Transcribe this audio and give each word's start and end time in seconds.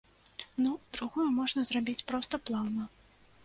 Ну, 0.63 0.71
другую 0.95 1.27
можна 1.41 1.67
зрабіць 1.73 2.05
проста 2.11 2.43
плаўна. 2.47 2.91